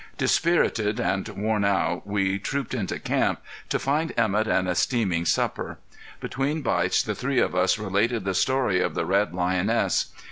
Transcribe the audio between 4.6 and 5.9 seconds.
a steaming supper.